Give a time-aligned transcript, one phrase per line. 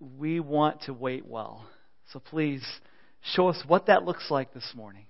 [0.00, 1.66] we want to wait well.
[2.12, 2.64] So please
[3.34, 5.06] show us what that looks like this morning.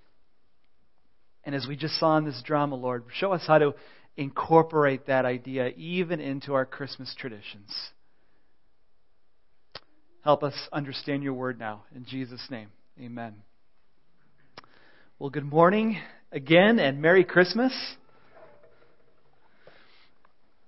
[1.44, 3.74] And as we just saw in this drama, Lord, show us how to
[4.16, 7.74] incorporate that idea even into our Christmas traditions.
[10.24, 11.84] Help us understand your word now.
[11.94, 12.68] In Jesus' name,
[13.00, 13.36] amen.
[15.18, 15.98] Well, good morning
[16.32, 17.72] again and Merry Christmas.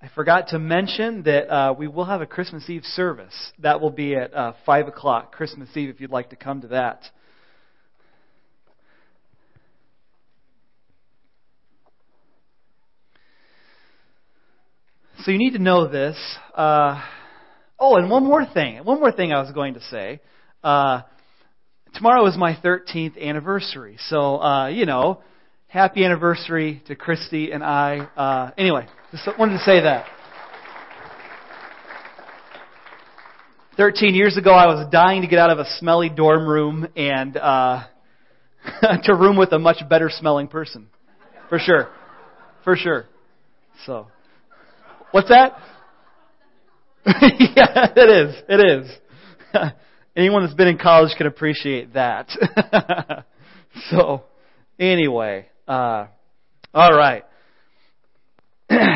[0.02, 3.34] I forgot to mention that uh, we will have a Christmas Eve service.
[3.58, 6.68] That will be at uh, 5 o'clock, Christmas Eve, if you'd like to come to
[6.68, 7.02] that.
[15.24, 16.16] So you need to know this.
[16.54, 17.02] Uh,
[17.78, 18.82] oh, and one more thing.
[18.82, 20.20] One more thing I was going to say.
[20.64, 21.02] Uh,
[21.92, 23.98] tomorrow is my 13th anniversary.
[24.08, 25.20] So, uh, you know,
[25.66, 27.98] happy anniversary to Christy and I.
[28.16, 30.06] Uh, anyway, just wanted to say that.
[33.76, 37.36] 13 years ago, I was dying to get out of a smelly dorm room and
[37.36, 37.84] uh,
[39.04, 40.88] to room with a much better smelling person.
[41.48, 41.88] For sure.
[42.62, 43.06] For sure.
[43.86, 44.06] So.
[45.12, 45.56] What's that?
[47.06, 48.42] yeah, it is.
[48.48, 48.90] It is.
[50.16, 52.28] Anyone that's been in college can appreciate that.
[53.90, 54.24] so,
[54.78, 56.06] anyway, uh,
[56.74, 57.24] all right.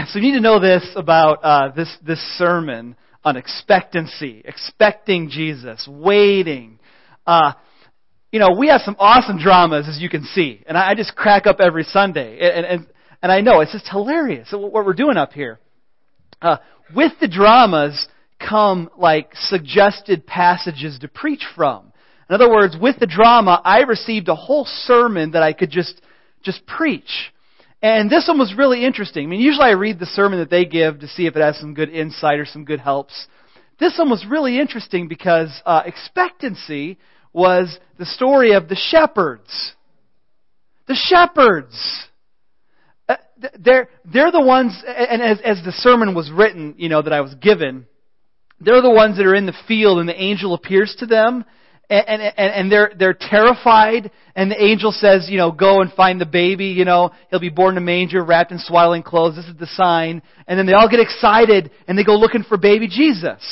[0.09, 5.89] so you need to know this about uh, this this sermon on expectancy, expecting Jesus,
[5.89, 6.79] waiting.
[7.27, 7.53] Uh,
[8.31, 11.15] you know, we have some awesome dramas, as you can see, and I, I just
[11.15, 12.87] crack up every Sunday, and, and
[13.23, 15.59] and I know it's just hilarious what we're doing up here.
[16.43, 16.59] Uh,
[16.95, 18.07] with the dramas
[18.39, 21.93] come like suggested passages to preach from.
[22.29, 26.01] In other words, with the drama, I received a whole sermon that I could just,
[26.43, 27.33] just preach.
[27.85, 29.27] And this one was really interesting.
[29.27, 31.59] I mean, usually I read the sermon that they give to see if it has
[31.59, 33.27] some good insight or some good helps.
[33.79, 36.99] This one was really interesting because uh, expectancy
[37.35, 39.75] was the story of the shepherds.
[40.89, 42.09] The shepherds
[43.59, 47.21] they're, they're the ones, and as, as the sermon was written, you know, that I
[47.21, 47.85] was given,
[48.61, 51.45] they're the ones that are in the field and the angel appears to them
[51.91, 56.21] and, and, and they're, they're terrified and the angel says, you know, go and find
[56.21, 59.37] the baby, you know, he'll be born in a manger wrapped in swaddling clothes.
[59.37, 60.23] This is the sign.
[60.47, 63.43] And then they all get excited and they go looking for baby Jesus.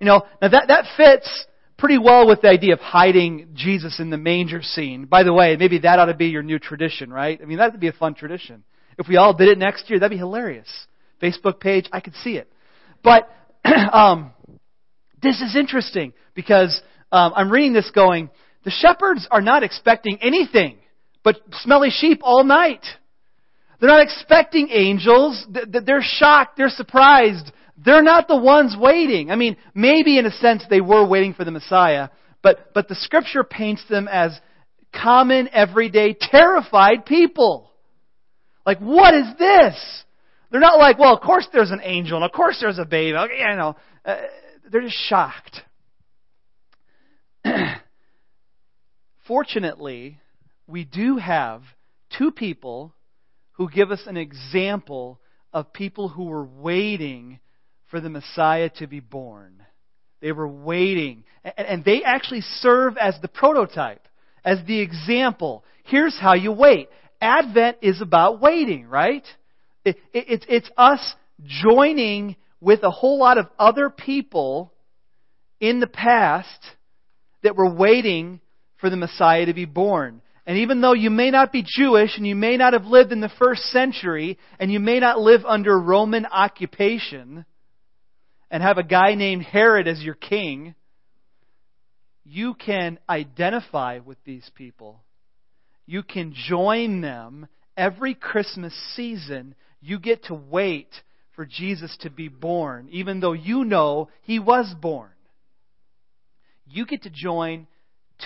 [0.00, 1.46] You know, now that, that fits
[1.76, 5.06] pretty well with the idea of hiding Jesus in the manger scene.
[5.06, 7.40] By the way, maybe that ought to be your new tradition, right?
[7.42, 8.64] I mean, that would be a fun tradition.
[8.98, 10.68] If we all did it next year, that'd be hilarious.
[11.22, 12.50] Facebook page, I could see it.
[13.02, 13.28] But
[13.92, 14.32] um,
[15.22, 16.80] this is interesting because
[17.12, 18.30] um, I'm reading this going,
[18.64, 20.76] the shepherds are not expecting anything
[21.22, 22.84] but smelly sheep all night.
[23.78, 25.46] They're not expecting angels.
[25.48, 26.56] They're shocked.
[26.56, 27.50] They're surprised.
[27.82, 29.30] They're not the ones waiting.
[29.30, 32.10] I mean, maybe in a sense they were waiting for the Messiah,
[32.42, 34.38] but, but the scripture paints them as
[34.94, 37.70] common, everyday, terrified people.
[38.66, 40.04] Like, what is this?
[40.50, 43.16] They're not like, well, of course there's an angel, and of course there's a baby.
[43.16, 44.16] Okay, you know, uh,
[44.70, 45.62] they're just shocked.
[49.26, 50.18] Fortunately,
[50.66, 51.62] we do have
[52.16, 52.94] two people
[53.52, 55.20] who give us an example
[55.52, 57.40] of people who were waiting
[57.90, 59.64] for the Messiah to be born.
[60.20, 61.24] They were waiting.
[61.56, 64.06] And they actually serve as the prototype,
[64.44, 65.64] as the example.
[65.84, 66.88] Here's how you wait.
[67.20, 69.24] Advent is about waiting, right?
[69.84, 71.14] It, it, it's, it's us
[71.44, 74.72] joining with a whole lot of other people
[75.60, 76.60] in the past
[77.42, 78.40] that were waiting
[78.78, 80.22] for the Messiah to be born.
[80.46, 83.20] And even though you may not be Jewish and you may not have lived in
[83.20, 87.44] the first century and you may not live under Roman occupation
[88.50, 90.74] and have a guy named Herod as your king,
[92.24, 95.02] you can identify with these people
[95.90, 99.56] you can join them every Christmas season.
[99.80, 100.86] You get to wait
[101.34, 105.10] for Jesus to be born, even though you know he was born.
[106.72, 107.66] You get to join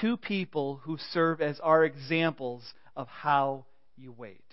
[0.00, 2.62] two people who serve as our examples
[2.94, 3.64] of how
[3.96, 4.44] you wait.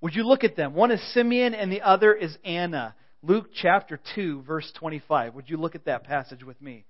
[0.00, 0.74] Would you look at them?
[0.74, 2.96] One is Simeon and the other is Anna.
[3.22, 5.34] Luke chapter 2, verse 25.
[5.34, 6.84] Would you look at that passage with me?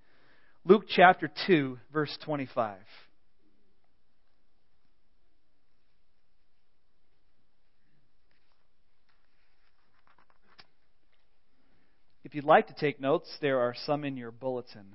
[0.64, 2.78] Luke chapter 2, verse 25.
[12.24, 14.86] If you'd like to take notes, there are some in your bulletin.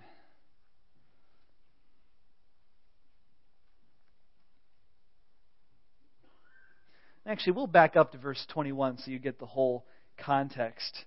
[7.25, 9.86] Actually, we'll back up to verse 21 so you get the whole
[10.18, 11.06] context.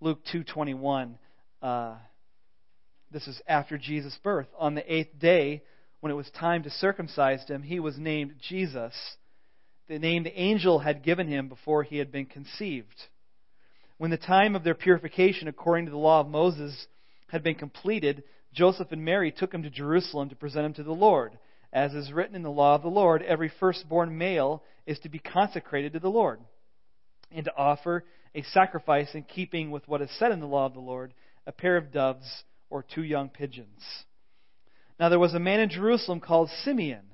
[0.00, 1.18] Luke 2:21.
[1.60, 1.96] Uh,
[3.10, 4.48] This is after Jesus' birth.
[4.58, 5.62] On the eighth day,
[6.00, 8.94] when it was time to circumcise him, he was named Jesus,
[9.86, 13.08] the name the angel had given him before he had been conceived.
[13.98, 16.88] When the time of their purification, according to the law of Moses,
[17.28, 20.92] had been completed, Joseph and Mary took him to Jerusalem to present him to the
[20.92, 21.38] Lord.
[21.72, 25.18] As is written in the law of the Lord, every firstborn male is to be
[25.18, 26.40] consecrated to the Lord,
[27.30, 28.04] and to offer
[28.34, 31.14] a sacrifice in keeping with what is said in the law of the Lord
[31.46, 33.82] a pair of doves or two young pigeons.
[35.00, 37.04] Now there was a man in Jerusalem called Simeon,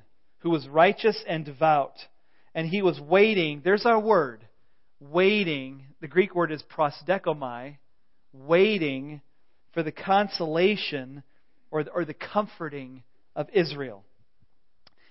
[0.41, 1.95] who was righteous and devout,
[2.55, 3.63] and he was waiting.
[3.65, 4.47] There's our word.
[5.01, 5.85] Waiting.
[6.01, 7.79] The Greek word is prosdekomai,
[8.33, 9.21] waiting
[9.73, 11.23] for the consolation
[11.71, 13.03] or the, or the comforting
[13.37, 14.05] of Israel.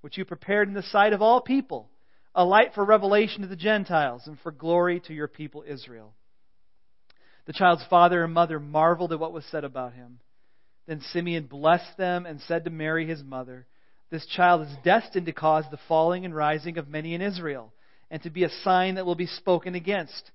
[0.00, 1.90] which you prepared in the sight of all people,
[2.34, 6.14] a light for revelation to the Gentiles and for glory to your people Israel.
[7.46, 10.20] The child's father and mother marveled at what was said about him.
[10.86, 13.66] Then Simeon blessed them and said to Mary his mother,
[14.10, 17.72] This child is destined to cause the falling and rising of many in Israel,
[18.10, 20.30] and to be a sign that will be spoken against,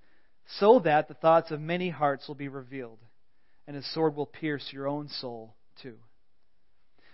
[0.60, 3.00] so that the thoughts of many hearts will be revealed,
[3.66, 5.98] and his sword will pierce your own soul too.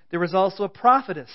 [0.10, 1.30] There was also a prophetess,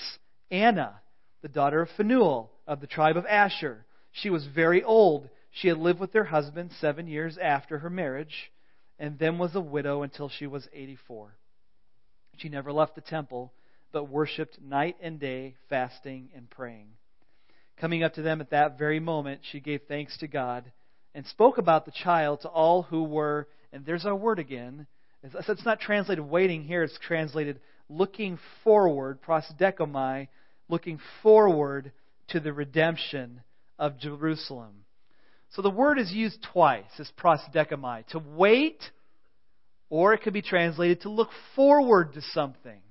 [0.51, 1.01] Anna,
[1.45, 3.85] the daughter of Phanuel of the tribe of Asher.
[4.11, 5.29] She was very old.
[5.51, 8.51] She had lived with her husband seven years after her marriage,
[8.97, 11.35] and then was a widow until she was 84.
[12.37, 13.53] She never left the temple,
[13.91, 16.87] but worshipped night and day, fasting and praying.
[17.77, 20.71] Coming up to them at that very moment, she gave thanks to God
[21.13, 24.87] and spoke about the child to all who were, and there's our word again.
[25.21, 30.27] It's not translated waiting here, it's translated looking forward, prosdekomai,
[30.67, 31.91] looking forward
[32.29, 33.41] to the redemption
[33.77, 34.85] of Jerusalem.
[35.51, 38.81] So the word is used twice as prosdekomai, to wait
[39.89, 42.81] or it could be translated to look forward to something.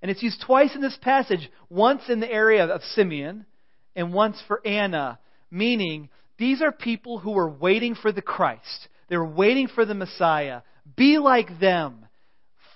[0.00, 3.46] And it's used twice in this passage, once in the area of Simeon
[3.94, 5.18] and once for Anna,
[5.50, 6.08] meaning
[6.38, 8.88] these are people who are waiting for the Christ.
[9.08, 10.62] They're waiting for the Messiah.
[10.96, 12.06] Be like them.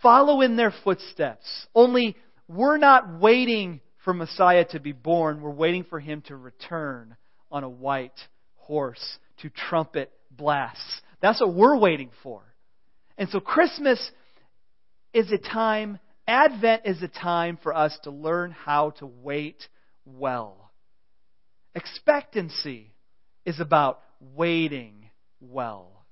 [0.03, 1.47] Follow in their footsteps.
[1.75, 5.41] Only we're not waiting for Messiah to be born.
[5.43, 7.17] We're waiting for him to return
[7.51, 8.17] on a white
[8.55, 11.01] horse to trumpet blasts.
[11.21, 12.43] That's what we're waiting for.
[13.19, 13.99] And so Christmas
[15.13, 15.99] is a time,
[16.29, 19.67] Advent is a time for us to learn how to wait
[20.05, 20.71] well.
[21.75, 22.93] Expectancy
[23.45, 24.03] is about
[24.37, 25.11] waiting
[25.41, 26.05] well.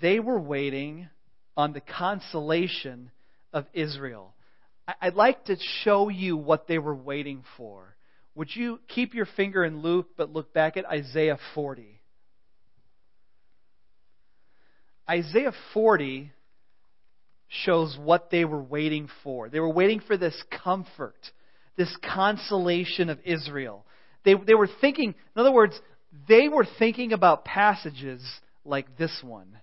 [0.00, 1.08] They were waiting
[1.56, 3.12] on the consolation
[3.52, 4.34] of Israel.
[5.00, 7.96] I'd like to show you what they were waiting for.
[8.34, 12.00] Would you keep your finger in Luke, but look back at Isaiah 40?
[15.08, 16.32] Isaiah 40
[17.48, 19.48] shows what they were waiting for.
[19.48, 21.18] They were waiting for this comfort,
[21.76, 23.84] this consolation of Israel.
[24.24, 25.78] They, they were thinking, in other words,
[26.28, 28.22] they were thinking about passages
[28.64, 29.58] like this one.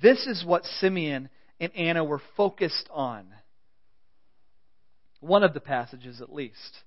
[0.00, 1.28] This is what Simeon
[1.64, 3.26] and Anna were focused on.
[5.20, 6.78] One of the passages, at least.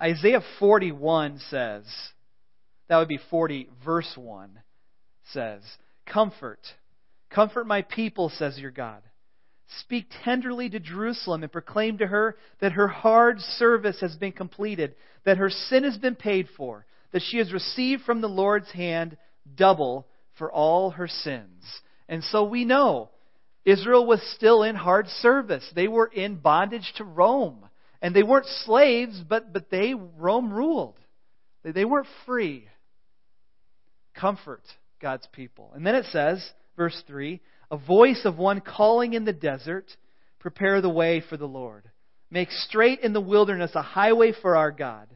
[0.00, 1.84] Isaiah 41 says,
[2.88, 4.60] that would be 40, verse 1,
[5.32, 5.62] says,
[6.06, 6.60] Comfort.
[7.30, 9.02] Comfort my people, says your God.
[9.80, 14.94] Speak tenderly to Jerusalem and proclaim to her that her hard service has been completed,
[15.24, 19.16] that her sin has been paid for, that she has received from the Lord's hand
[19.56, 20.06] double
[20.38, 21.64] for all her sins.
[22.08, 23.10] And so we know
[23.66, 25.68] Israel was still in hard service.
[25.74, 27.68] They were in bondage to Rome.
[28.00, 30.98] And they weren't slaves, but, but they, Rome ruled.
[31.64, 32.68] They, they weren't free.
[34.14, 34.62] Comfort
[35.02, 35.72] God's people.
[35.74, 39.86] And then it says, verse 3 a voice of one calling in the desert,
[40.38, 41.90] prepare the way for the Lord.
[42.30, 45.08] Make straight in the wilderness a highway for our God.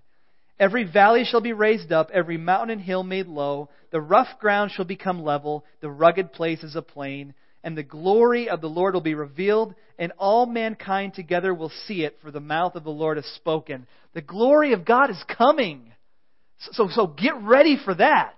[0.59, 3.71] Every valley shall be raised up, every mountain and hill made low.
[3.93, 7.35] The rough ground shall become level, the rugged places a plain.
[7.63, 12.05] And the glory of the Lord will be revealed, and all mankind together will see
[12.05, 13.87] it, for the mouth of the Lord has spoken.
[14.15, 15.93] The glory of God is coming.
[16.73, 18.37] So, so get ready for that.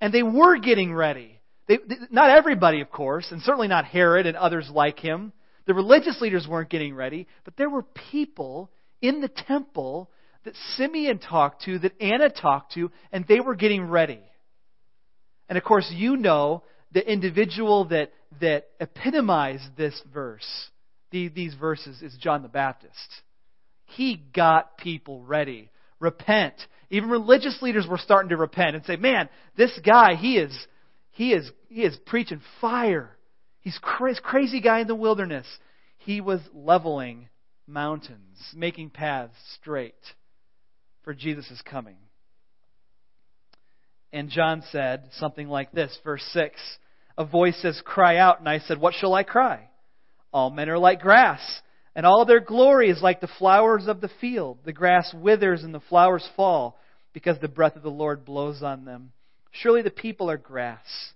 [0.00, 1.40] And they were getting ready.
[1.68, 5.32] They, they, not everybody, of course, and certainly not Herod and others like him.
[5.66, 8.70] The religious leaders weren't getting ready, but there were people
[9.00, 10.10] in the temple
[10.44, 14.20] that Simeon talked to, that Anna talked to, and they were getting ready.
[15.48, 20.46] And of course, you know the individual that, that epitomized this verse,
[21.10, 23.22] the, these verses, is John the Baptist.
[23.84, 25.70] He got people ready.
[26.00, 26.54] Repent.
[26.90, 30.66] Even religious leaders were starting to repent and say, man, this guy, he is,
[31.10, 33.16] he is, he is preaching fire.
[33.60, 35.46] He's crazy, crazy guy in the wilderness.
[35.98, 37.28] He was leveling
[37.66, 39.94] mountains, making paths straight
[41.04, 41.96] for Jesus' coming.
[44.12, 46.60] And John said something like this, verse 6
[47.22, 48.40] A voice says, Cry out.
[48.40, 49.68] And I said, What shall I cry?
[50.32, 51.60] All men are like grass,
[51.94, 54.58] and all their glory is like the flowers of the field.
[54.64, 56.80] The grass withers and the flowers fall,
[57.12, 59.12] because the breath of the Lord blows on them.
[59.52, 61.12] Surely the people are grass.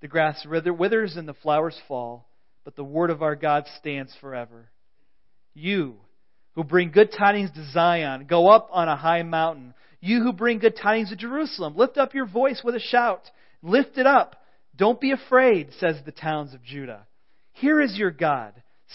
[0.00, 2.26] The grass withers and the flowers fall,
[2.64, 4.70] but the word of our God stands forever.
[5.52, 5.96] You
[6.54, 9.74] who bring good tidings to Zion, go up on a high mountain.
[10.00, 13.30] You who bring good tidings to Jerusalem, lift up your voice with a shout.
[13.62, 14.36] Lift it up.
[14.80, 17.06] Don't be afraid, says the towns of Judah.
[17.52, 18.54] Here is your God.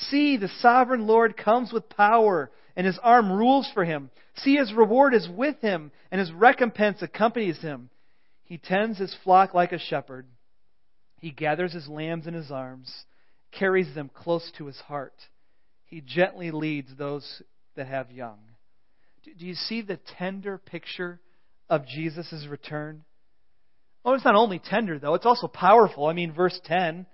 [0.10, 4.10] See, the sovereign Lord comes with power, and his arm rules for him.
[4.38, 7.92] See, his reward is with him, and his recompense accompanies him.
[8.46, 10.26] He tends his flock like a shepherd.
[11.20, 12.92] He gathers his lambs in his arms,
[13.52, 15.14] carries them close to his heart.
[15.86, 17.44] He gently leads those
[17.76, 18.40] that have young.
[19.24, 21.20] Do you see the tender picture
[21.70, 23.04] of Jesus' return?
[24.06, 26.06] Oh, it's not only tender, though, it's also powerful.
[26.06, 27.08] I mean, verse 10,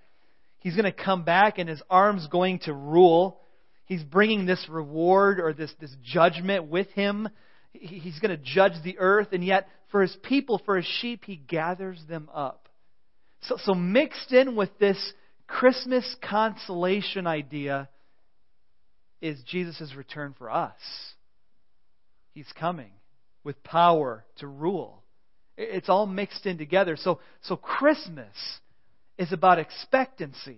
[0.60, 3.40] he's going to come back and his arm's going to rule.
[3.86, 7.30] He's bringing this reward or this, this judgment with him.
[7.72, 11.38] He's going to judge the earth, and yet for his people, for his sheep, he
[11.38, 12.68] gathers them up.
[13.44, 15.14] So, so mixed in with this
[15.48, 17.88] Christmas consolation idea
[19.22, 20.80] is Jesus' return for us.
[22.34, 22.92] He's coming
[23.46, 25.00] with power to rule.
[25.62, 26.96] It's all mixed in together.
[26.96, 28.36] So, so Christmas
[29.18, 30.58] is about expectancy.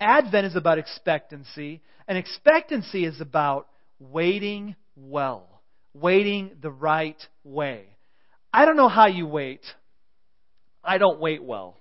[0.00, 1.80] Advent is about expectancy.
[2.06, 3.68] And expectancy is about
[3.98, 5.48] waiting well,
[5.92, 7.86] waiting the right way.
[8.52, 9.62] I don't know how you wait.
[10.82, 11.76] I don't wait well.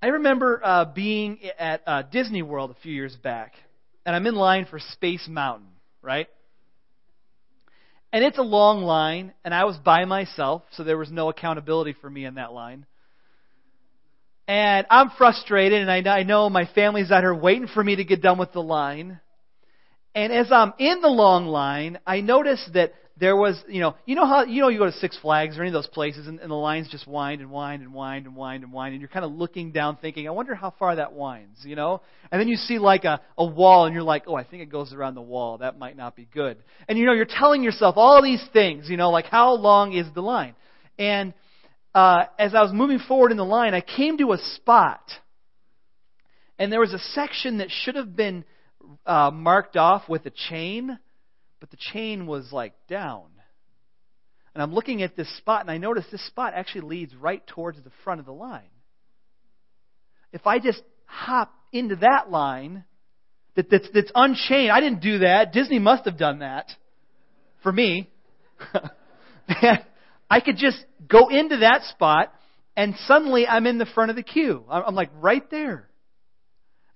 [0.00, 3.54] I remember uh, being at uh, Disney World a few years back,
[4.06, 5.66] and I'm in line for Space Mountain,
[6.02, 6.28] right?
[8.12, 11.94] And it's a long line, and I was by myself, so there was no accountability
[12.00, 12.86] for me in that line.
[14.46, 18.04] And I'm frustrated, and I, I know my family's out here waiting for me to
[18.04, 19.20] get done with the line.
[20.14, 24.14] And as I'm in the long line, I notice that there was, you know, you
[24.14, 26.38] know how, you know, you go to Six Flags or any of those places and,
[26.40, 29.08] and the lines just wind and wind and wind and wind and wind and you're
[29.08, 32.00] kind of looking down thinking, I wonder how far that winds, you know?
[32.30, 34.70] And then you see like a, a wall and you're like, oh, I think it
[34.70, 35.58] goes around the wall.
[35.58, 36.58] That might not be good.
[36.88, 40.06] And you know, you're telling yourself all these things, you know, like how long is
[40.14, 40.54] the line?
[40.98, 41.34] And,
[41.94, 45.02] uh, as I was moving forward in the line, I came to a spot
[46.58, 48.44] and there was a section that should have been,
[49.04, 50.98] uh, marked off with a chain
[51.60, 53.26] but the chain was like down.
[54.54, 57.82] And I'm looking at this spot, and I notice this spot actually leads right towards
[57.82, 58.70] the front of the line.
[60.32, 62.84] If I just hop into that line
[63.56, 65.52] that, that's, that's unchained, I didn't do that.
[65.52, 66.70] Disney must have done that
[67.62, 68.10] for me.
[70.30, 72.32] I could just go into that spot,
[72.76, 74.64] and suddenly I'm in the front of the queue.
[74.68, 75.87] I'm like right there.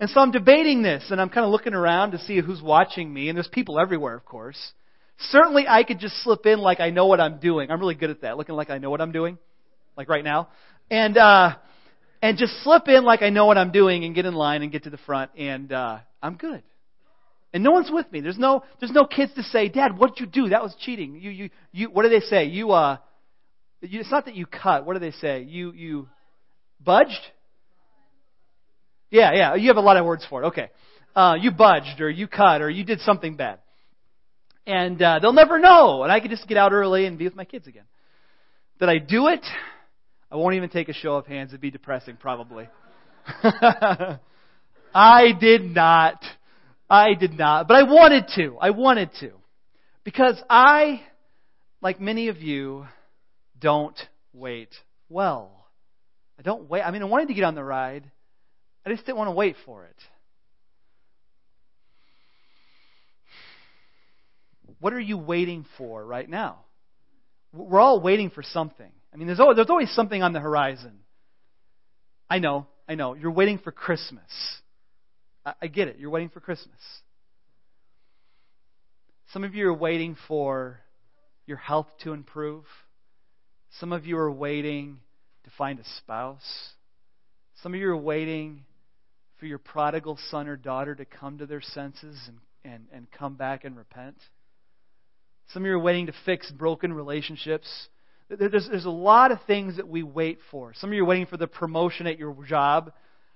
[0.03, 3.15] And so I'm debating this, and I'm kind of looking around to see who's watching
[3.15, 4.59] me, and there's people everywhere, of course.
[5.31, 7.71] Certainly, I could just slip in like I know what I'm doing.
[7.71, 9.39] I'm really good at that, looking like I know what I'm doing,
[9.97, 10.49] like right now,
[10.91, 11.55] and uh,
[12.21, 14.73] and just slip in like I know what I'm doing, and get in line and
[14.73, 16.65] get to the front, and uh, I'm good.
[17.55, 18.21] And no one's with me.
[18.21, 20.49] There's no there's no kids to say, Dad, what did you do?
[20.49, 21.15] That was cheating.
[21.15, 21.91] You you you.
[21.91, 22.47] What do they say?
[22.47, 22.97] You uh,
[23.83, 24.85] you, it's not that you cut.
[24.85, 25.43] What do they say?
[25.43, 26.09] You you
[26.85, 27.21] budged.
[29.13, 29.55] Yeah, yeah.
[29.55, 30.47] You have a lot of words for it.
[30.47, 30.71] Okay.
[31.15, 33.59] Uh, you budged or you cut or you did something bad.
[34.67, 36.03] And uh, they'll never know.
[36.03, 37.85] And I could just get out early and be with my kids again.
[38.81, 39.45] Did I do it?
[40.31, 41.51] I won't even take a show of hands.
[41.51, 42.69] It'd be depressing, probably.
[44.95, 46.25] I did not.
[46.89, 47.69] I did not.
[47.69, 48.57] But I wanted to.
[48.59, 49.33] I wanted to.
[50.05, 51.03] Because I,
[51.83, 52.87] like many of you,
[53.61, 53.99] don't
[54.33, 54.71] wait
[55.11, 55.67] well.
[56.39, 56.81] I don't wait.
[56.81, 58.11] I mean, I wanted to get on the ride.
[58.85, 59.97] I just didn't want to wait for it.
[64.81, 66.59] What are you waiting for right now?
[67.53, 68.91] We're all waiting for something.
[69.13, 70.99] I mean, there's always, there's always something on the horizon.
[72.29, 73.15] I know, I know.
[73.15, 74.25] You're waiting for Christmas.
[75.47, 75.99] I, I get it.
[75.99, 76.79] You're waiting for Christmas.
[79.33, 80.81] Some of you are waiting for
[81.47, 82.65] your health to improve.
[83.79, 84.99] Some of you are waiting
[85.45, 86.71] to find a spouse.
[87.63, 88.65] Some of you are waiting
[89.43, 93.35] for your prodigal son or daughter to come to their senses and, and, and come
[93.35, 94.15] back and repent.
[95.53, 97.67] Some of you are waiting to fix broken relationships.
[98.29, 100.73] There's, there's a lot of things that we wait for.
[100.77, 102.93] Some of you are waiting for the promotion at your job.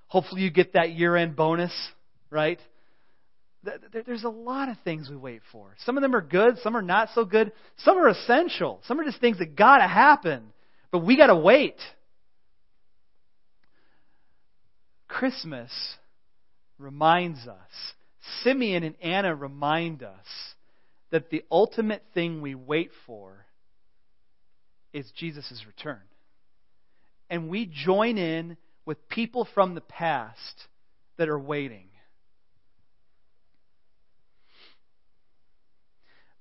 [0.06, 1.72] Hopefully, you get that year end bonus,
[2.30, 2.60] right?
[4.06, 5.74] There's a lot of things we wait for.
[5.86, 9.04] Some of them are good, some are not so good, some are essential, some are
[9.04, 10.52] just things that got to happen,
[10.92, 11.74] but we got to wait.
[15.16, 15.70] Christmas
[16.78, 17.94] reminds us,
[18.42, 20.26] Simeon and Anna remind us
[21.10, 23.46] that the ultimate thing we wait for
[24.92, 26.02] is Jesus' return.
[27.30, 30.66] And we join in with people from the past
[31.16, 31.88] that are waiting.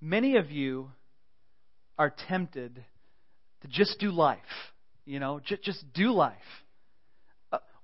[0.01, 0.89] Many of you
[1.97, 2.83] are tempted
[3.61, 4.41] to just do life.
[5.05, 6.33] You know, just, just do life.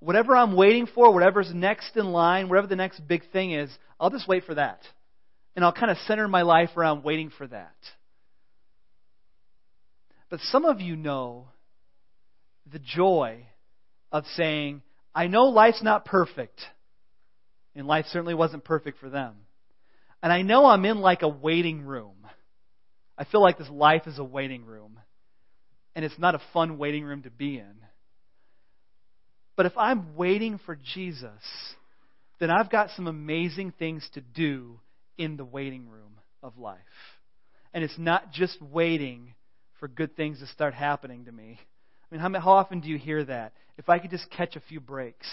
[0.02, 4.10] Whatever I'm waiting for, whatever's next in line, whatever the next big thing is, I'll
[4.10, 4.80] just wait for that.
[5.56, 7.76] And I'll kind of center my life around waiting for that.
[10.30, 11.50] But some of you know
[12.72, 13.46] the joy
[14.12, 14.82] of saying,
[15.14, 16.60] I know life's not perfect.
[17.76, 19.36] And life certainly wasn't perfect for them.
[20.24, 22.16] And I know I'm in like a waiting room.
[23.18, 25.00] I feel like this life is a waiting room.
[25.96, 27.76] And it's not a fun waiting room to be in.
[29.62, 31.44] But if I'm waiting for Jesus,
[32.40, 34.80] then I've got some amazing things to do
[35.20, 36.80] in the waiting room of life.
[37.72, 39.36] And it's not just waiting
[39.80, 41.60] for good things to start happening to me.
[42.12, 43.54] I mean, how, often do you hear that?
[43.78, 45.28] If I could just catch a few breaks.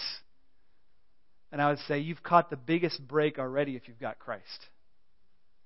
[1.51, 4.43] And I would say, you've caught the biggest break already if you've got Christ.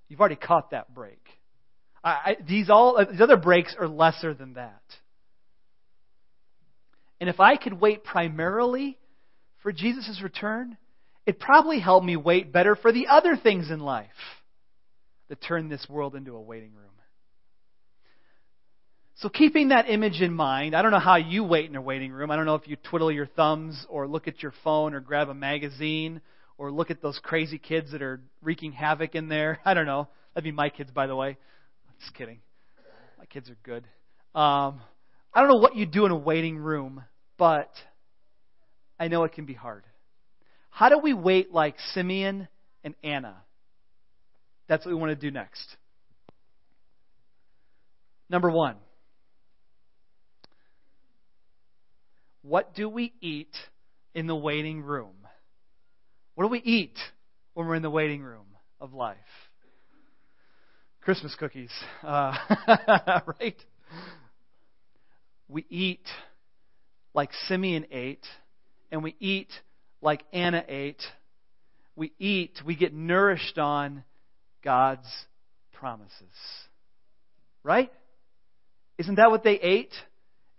[0.07, 1.19] You've already caught that break.
[2.01, 4.83] I, I, these all uh, these other breaks are lesser than that.
[7.23, 8.97] And if I could wait primarily
[9.61, 10.77] for Jesus' return,
[11.25, 14.09] it probably helped me wait better for the other things in life
[15.29, 16.91] that turn this world into a waiting room.
[19.15, 22.11] So, keeping that image in mind, I don't know how you wait in a waiting
[22.11, 22.29] room.
[22.29, 25.29] I don't know if you twiddle your thumbs or look at your phone or grab
[25.29, 26.19] a magazine
[26.57, 29.59] or look at those crazy kids that are wreaking havoc in there.
[29.65, 30.09] I don't know.
[30.33, 31.37] That'd be my kids, by the way.
[32.01, 32.41] Just kidding.
[33.17, 33.85] My kids are good.
[34.35, 34.81] Um,
[35.33, 37.01] I don't know what you do in a waiting room,
[37.37, 37.69] but
[38.99, 39.83] I know it can be hard.
[40.69, 42.47] How do we wait like Simeon
[42.83, 43.35] and Anna?
[44.67, 45.77] That's what we want to do next.
[48.29, 48.75] Number one.
[52.41, 53.55] What do we eat
[54.13, 55.15] in the waiting room?
[56.35, 56.97] What do we eat
[57.53, 58.47] when we're in the waiting room
[58.81, 59.17] of life?
[61.01, 62.33] Christmas cookies, uh,
[63.39, 63.57] right?
[65.47, 66.05] We eat
[67.13, 68.25] like Simeon ate,
[68.91, 69.49] and we eat
[70.01, 71.01] like Anna ate.
[71.95, 74.03] We eat, we get nourished on
[74.63, 75.07] God's
[75.73, 76.11] promises.
[77.63, 77.91] Right?
[78.97, 79.93] Isn't that what they ate?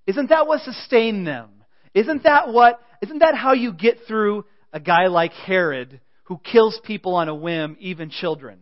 [0.07, 1.51] Isn't that what sustained them?
[1.93, 6.79] Isn't that what, isn't that how you get through a guy like Herod who kills
[6.85, 8.59] people on a whim, even children.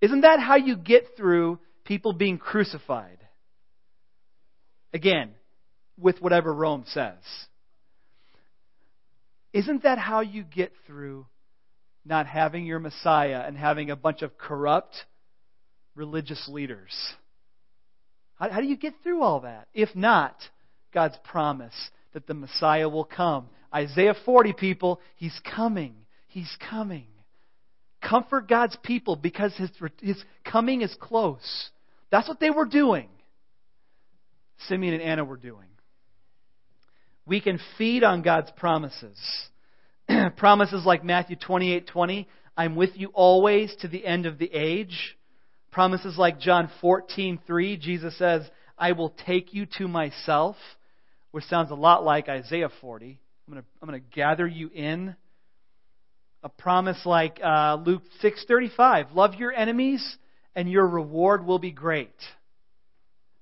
[0.00, 3.18] Isn't that how you get through people being crucified?
[4.94, 5.30] Again,
[6.00, 7.14] with whatever Rome says.
[9.52, 11.26] Isn't that how you get through
[12.04, 14.94] not having your Messiah and having a bunch of corrupt
[15.94, 16.92] religious leaders?
[18.36, 19.68] How, how do you get through all that?
[19.74, 20.36] If not,
[20.92, 21.74] God's promise
[22.12, 25.94] that the Messiah will come Isaiah 40 people, He's coming.
[26.28, 27.06] He's coming.
[28.00, 31.70] Comfort God's people because his, his coming is close.
[32.10, 33.08] That's what they were doing.
[34.68, 35.66] Simeon and Anna were doing.
[37.28, 39.18] We can feed on God's promises.
[40.38, 45.16] promises like Matthew 28:20, I'm with you always to the end of the age.
[45.70, 50.56] Promises like John 14:3, Jesus says, I will take you to myself,
[51.30, 53.20] which sounds a lot like Isaiah 40.
[53.46, 55.14] I'm going to, I'm going to gather you in.
[56.42, 60.16] A promise like uh, Luke 6:35, love your enemies
[60.54, 62.16] and your reward will be great.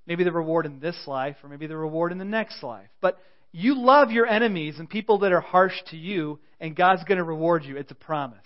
[0.08, 2.88] Maybe the reward in this life or maybe the reward in the next life.
[3.00, 3.18] But
[3.56, 7.24] you love your enemies and people that are harsh to you and God's going to
[7.24, 7.78] reward you.
[7.78, 8.38] It's a promise.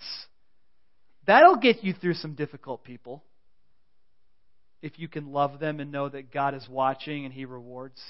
[1.27, 3.21] That'll get you through some difficult people.
[4.81, 8.01] If you can love them and know that God is watching and he rewards.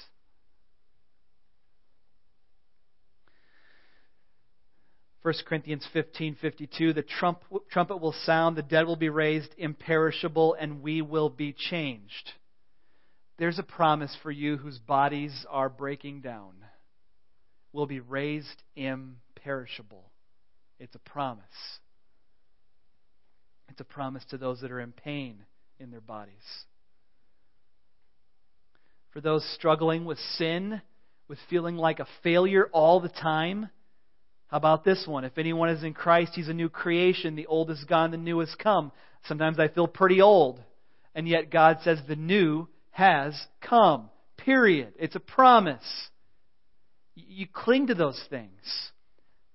[5.22, 10.82] 1 Corinthians 15:52 the trump, trumpet will sound the dead will be raised imperishable and
[10.82, 12.30] we will be changed.
[13.38, 16.61] There's a promise for you whose bodies are breaking down
[17.72, 20.04] will be raised imperishable.
[20.78, 21.44] It's a promise.
[23.68, 25.38] It's a promise to those that are in pain
[25.78, 26.34] in their bodies.
[29.12, 30.82] For those struggling with sin,
[31.28, 33.68] with feeling like a failure all the time,
[34.48, 35.24] how about this one?
[35.24, 37.36] If anyone is in Christ, he's a new creation.
[37.36, 38.92] The old is gone, the new has come.
[39.24, 40.62] Sometimes I feel pretty old.
[41.14, 44.10] And yet God says the new has come.
[44.36, 44.92] Period.
[44.98, 45.82] It's a promise.
[47.14, 48.90] You cling to those things.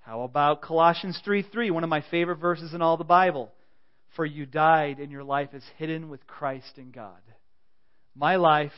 [0.02, 3.52] How about Colossians 3 3, one of my favorite verses in all the Bible?
[4.16, 7.22] For you died, and your life is hidden with Christ in God.
[8.16, 8.72] My life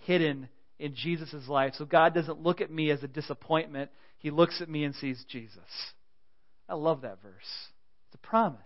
[0.00, 1.74] hidden in Jesus' life.
[1.76, 3.90] So God doesn't look at me as a disappointment.
[4.18, 5.58] He looks at me and sees Jesus.
[6.68, 7.32] I love that verse.
[8.08, 8.60] It's a promise.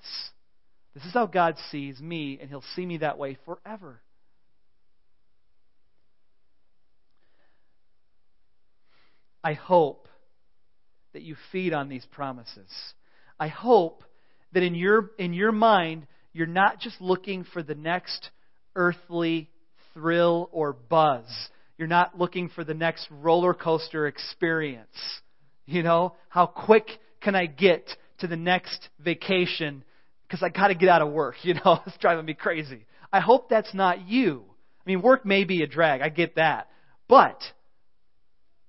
[0.95, 4.01] This is how God sees me, and He'll see me that way forever.
[9.47, 10.09] I hope
[11.13, 12.69] that you feed on these promises.
[13.39, 14.03] I hope
[14.51, 18.31] that in your, in your mind, you're not just looking for the next
[18.75, 19.49] earthly
[19.95, 21.27] thrill or buzz.
[21.79, 24.89] You're not looking for the next roller coaster experience.
[25.65, 26.89] You know, how quick
[27.21, 29.85] can I get to the next vacation
[30.27, 32.85] because I got to get out of work, you know, it's driving me crazy.
[33.13, 34.43] I hope that's not you.
[34.85, 36.69] I mean, work may be a drag, I get that.
[37.09, 37.41] But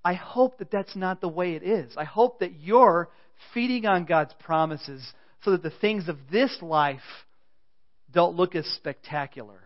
[0.07, 1.91] I hope that that's not the way it is.
[1.97, 3.09] I hope that you're
[3.53, 5.05] feeding on God's promises
[5.43, 7.01] so that the things of this life
[8.13, 9.59] don't look as spectacular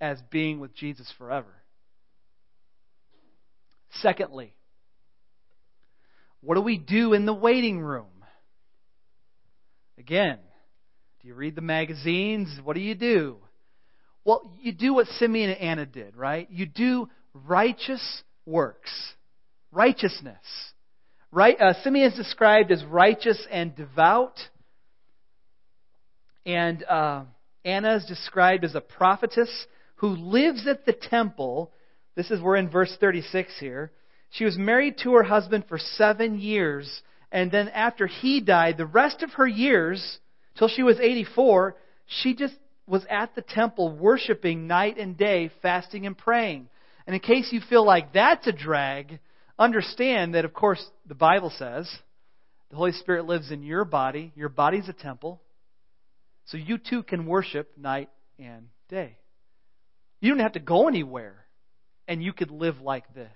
[0.00, 1.54] as being with Jesus forever.
[4.00, 4.52] Secondly,
[6.40, 8.24] what do we do in the waiting room?
[9.96, 10.40] Again,
[11.22, 12.48] do you read the magazines?
[12.64, 13.36] What do you do?
[14.24, 16.50] Well, you do what Simeon and Anna did, right?
[16.50, 18.90] You do righteous works.
[19.72, 20.36] Righteousness.
[21.32, 21.60] Right?
[21.60, 24.38] Uh, Simeon is described as righteous and devout.
[26.46, 27.24] And uh,
[27.64, 31.72] Anna is described as a prophetess who lives at the temple.
[32.14, 33.90] This is, we're in verse 36 here.
[34.30, 38.86] She was married to her husband for seven years, and then after he died, the
[38.86, 40.18] rest of her years,
[40.58, 41.76] till she was 84,
[42.06, 42.54] she just
[42.86, 46.68] was at the temple worshiping night and day, fasting and praying.
[47.06, 49.18] And in case you feel like that's a drag,
[49.58, 51.90] understand that, of course, the Bible says
[52.70, 54.32] the Holy Spirit lives in your body.
[54.34, 55.40] Your body's a temple.
[56.46, 59.16] So you too can worship night and day.
[60.20, 61.44] You don't have to go anywhere,
[62.08, 63.28] and you could live like this.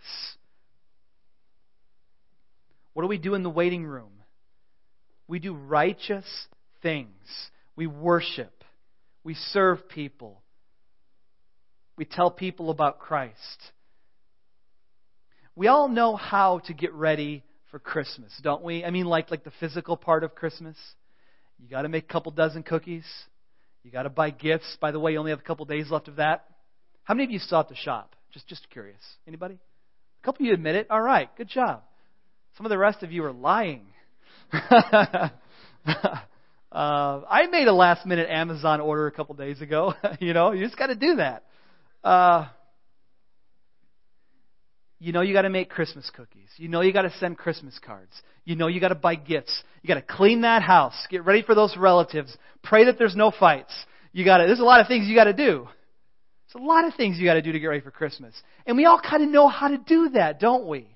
[2.94, 4.10] What do we do in the waiting room?
[5.28, 6.24] We do righteous
[6.82, 7.10] things.
[7.76, 8.64] We worship.
[9.22, 10.42] We serve people.
[11.98, 13.34] We tell people about Christ.
[15.56, 18.84] We all know how to get ready for Christmas, don't we?
[18.84, 20.76] I mean, like, like the physical part of Christmas.
[21.58, 23.04] You got to make a couple dozen cookies.
[23.82, 24.78] You got to buy gifts.
[24.80, 26.44] By the way, you only have a couple days left of that.
[27.02, 28.14] How many of you still have to shop?
[28.32, 29.00] Just, just curious.
[29.26, 29.58] Anybody?
[30.22, 30.86] A couple of you admit it.
[30.90, 31.82] All right, good job.
[32.56, 33.86] Some of the rest of you are lying.
[34.52, 35.30] uh,
[36.72, 39.94] I made a last minute Amazon order a couple days ago.
[40.20, 41.42] you know, you just got to do that.
[42.04, 42.46] Uh,
[45.00, 46.50] you know you got to make Christmas cookies.
[46.56, 48.12] You know you got to send Christmas cards.
[48.44, 49.62] You know you got to buy gifts.
[49.82, 50.94] You got to clean that house.
[51.10, 52.36] Get ready for those relatives.
[52.62, 53.72] Pray that there's no fights.
[54.12, 54.46] You got to.
[54.46, 55.68] There's a lot of things you got to do.
[56.52, 58.34] There's a lot of things you got to do to get ready for Christmas,
[58.66, 60.88] and we all kind of know how to do that, don't we?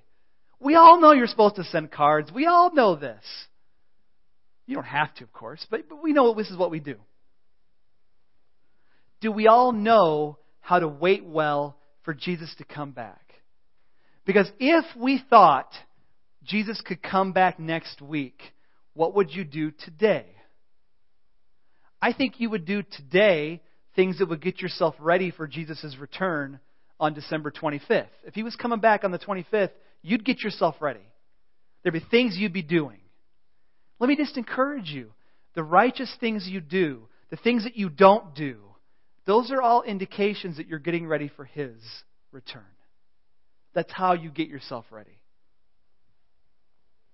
[0.58, 2.30] We all know you're supposed to send cards.
[2.32, 3.22] We all know this.
[4.66, 6.94] You don't have to, of course, but, but we know this is what we do.
[9.20, 13.34] Do we all know how to wait well for Jesus to come back?
[14.24, 15.70] Because if we thought
[16.44, 18.40] Jesus could come back next week,
[18.94, 20.26] what would you do today?
[22.00, 23.60] I think you would do today
[23.94, 26.60] things that would get yourself ready for Jesus' return
[26.98, 28.06] on December 25th.
[28.24, 29.70] If he was coming back on the 25th,
[30.02, 31.00] you'd get yourself ready.
[31.82, 33.00] There'd be things you'd be doing.
[33.98, 35.12] Let me just encourage you.
[35.54, 38.60] The righteous things you do, the things that you don't do,
[39.26, 41.74] those are all indications that you're getting ready for his
[42.32, 42.62] return.
[43.74, 45.18] That's how you get yourself ready.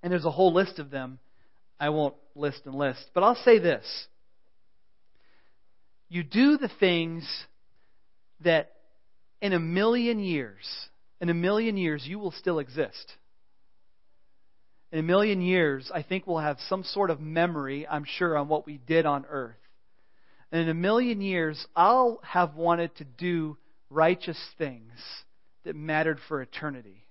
[0.03, 1.19] And there's a whole list of them.
[1.79, 3.85] I won't list and list, but I'll say this.
[6.09, 7.29] You do the things
[8.41, 8.73] that
[9.41, 10.65] in a million years,
[11.21, 13.15] in a million years, you will still exist.
[14.91, 18.49] In a million years, I think we'll have some sort of memory, I'm sure, on
[18.49, 19.57] what we did on earth.
[20.51, 23.57] And in a million years, I'll have wanted to do
[23.91, 24.93] righteous things
[25.65, 27.05] that mattered for eternity.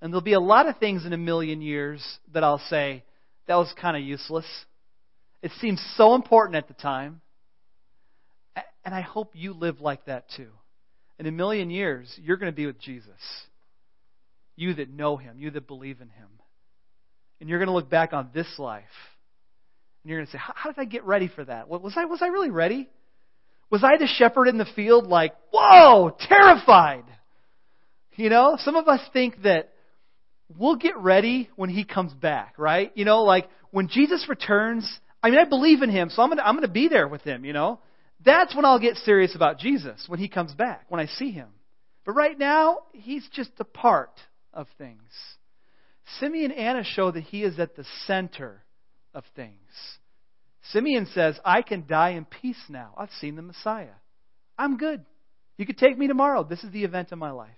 [0.00, 3.04] And there'll be a lot of things in a million years that I'll say,
[3.46, 4.46] that was kind of useless.
[5.42, 7.20] It seems so important at the time.
[8.84, 10.48] And I hope you live like that too.
[11.18, 13.12] In a million years, you're going to be with Jesus.
[14.56, 16.28] You that know him, you that believe in him.
[17.40, 18.84] And you're going to look back on this life.
[20.02, 21.68] And you're going to say, How did I get ready for that?
[21.68, 22.88] Was I, was I really ready?
[23.70, 27.04] Was I the shepherd in the field, like, whoa, terrified?
[28.16, 29.72] You know, some of us think that
[30.58, 32.90] we'll get ready when he comes back, right?
[32.94, 34.90] You know, like when Jesus returns,
[35.22, 37.06] I mean, I believe in him, so I'm going to I'm going to be there
[37.06, 37.80] with him, you know.
[38.24, 41.48] That's when I'll get serious about Jesus, when he comes back, when I see him.
[42.04, 44.12] But right now, he's just a part
[44.52, 45.00] of things.
[46.18, 48.62] Simeon and Anna show that he is at the center
[49.14, 49.54] of things.
[50.72, 52.94] Simeon says, I can die in peace now.
[52.96, 53.96] I've seen the Messiah.
[54.58, 55.04] I'm good.
[55.56, 56.44] You could take me tomorrow.
[56.44, 57.50] This is the event of my life.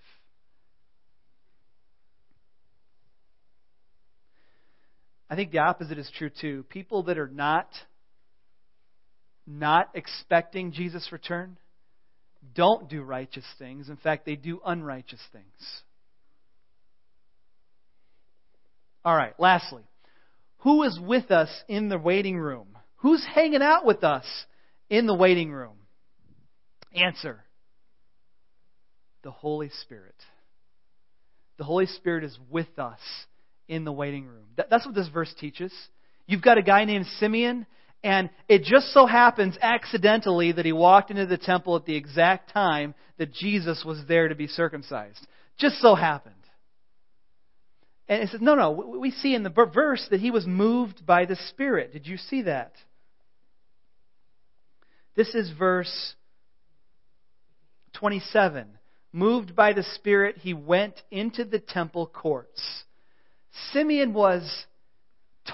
[5.29, 6.65] I think the opposite is true too.
[6.69, 7.69] People that are not
[9.47, 11.57] not expecting Jesus' return
[12.55, 13.89] don't do righteous things.
[13.89, 15.83] In fact, they do unrighteous things.
[19.05, 19.83] All right, lastly,
[20.63, 22.69] who is with us in the waiting room?
[22.97, 24.25] Who's hanging out with us
[24.89, 25.77] in the waiting room?
[26.95, 27.43] Answer
[29.23, 30.15] the Holy Spirit.
[31.59, 32.99] The Holy Spirit is with us
[33.69, 34.47] in the waiting room.
[34.57, 35.73] That's what this verse teaches.
[36.27, 37.67] You've got a guy named Simeon,
[38.03, 42.53] and it just so happens accidentally that he walked into the temple at the exact
[42.53, 45.25] time that Jesus was there to be circumcised.
[45.59, 46.35] Just so happened.
[48.09, 51.25] And it says, no, no, we see in the verse that he was moved by
[51.25, 51.93] the Spirit.
[51.93, 52.73] Did you see that?
[55.15, 56.15] This is verse
[57.95, 58.67] 27.
[59.13, 62.85] Moved by the Spirit, he went into the temple courts.
[63.73, 64.67] Simeon was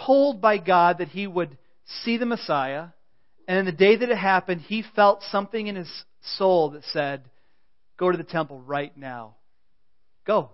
[0.06, 1.58] told by God that he would
[2.02, 2.88] see the Messiah,
[3.46, 6.04] and the day that it happened, he felt something in his
[6.36, 7.24] soul that said,
[7.96, 9.34] Go to the temple right now.
[10.24, 10.50] Go.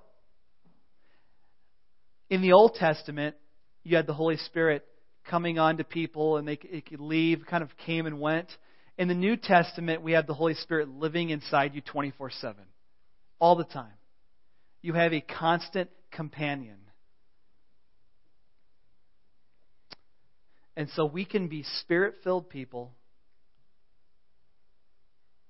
[2.30, 3.37] In the Old Testament,
[3.82, 4.84] you had the Holy Spirit
[5.28, 8.48] coming on to people and they could leave, kind of came and went.
[8.96, 12.56] In the New Testament, we have the Holy Spirit living inside you 24 7,
[13.38, 13.92] all the time.
[14.82, 16.76] You have a constant companion.
[20.76, 22.92] And so we can be spirit filled people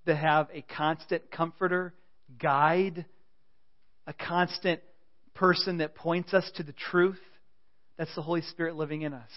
[0.05, 1.95] that have a constant comforter,
[2.39, 3.07] guide,
[4.07, 4.81] a constant
[5.45, 7.21] person that points us to the truth.
[7.99, 9.31] That's the Holy Spirit living in us.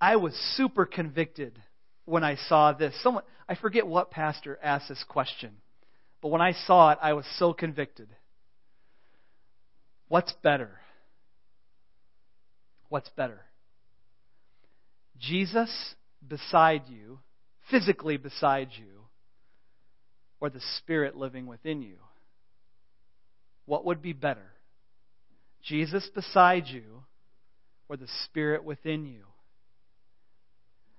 [0.00, 1.58] I was super convicted
[2.04, 2.94] when I saw this.
[3.02, 5.50] Someone, I forget what pastor asked this question,
[6.20, 8.08] but when I saw it, I was so convicted.
[10.06, 10.70] What's better?
[12.88, 13.40] What's better?
[15.18, 17.18] Jesus beside you,
[17.68, 19.06] physically beside you,
[20.40, 21.96] or the Spirit living within you?
[23.66, 24.52] What would be better?
[25.62, 27.04] Jesus beside you
[27.88, 29.24] or the Spirit within you?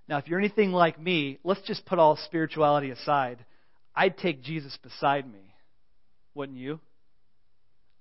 [0.08, 3.44] Now, if you're anything like me, let's just put all spirituality aside.
[3.96, 5.56] I'd take Jesus beside me,
[6.34, 6.80] wouldn't you?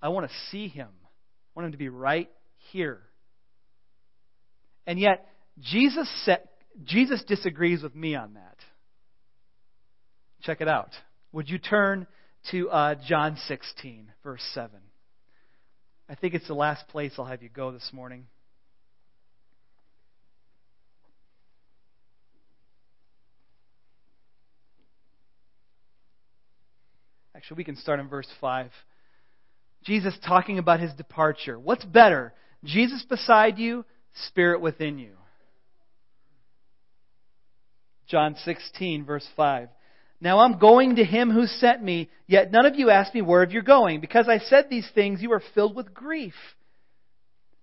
[0.00, 0.88] I want to see him.
[0.88, 2.28] I want him to be right
[2.72, 3.00] here.
[4.86, 5.28] And yet,
[5.60, 6.40] Jesus, said,
[6.84, 8.56] Jesus disagrees with me on that.
[10.42, 10.90] Check it out.
[11.32, 12.06] Would you turn
[12.50, 14.70] to uh, John 16, verse 7?
[16.08, 18.26] I think it's the last place I'll have you go this morning.
[27.34, 28.70] Actually, we can start in verse 5.
[29.84, 31.58] Jesus talking about his departure.
[31.58, 32.34] What's better?
[32.64, 35.12] Jesus beside you Spirit within you.
[38.06, 39.68] John 16, verse 5.
[40.22, 43.44] Now I'm going to him who sent me, yet none of you ask me where
[43.50, 44.00] you're going.
[44.00, 46.34] Because I said these things, you are filled with grief.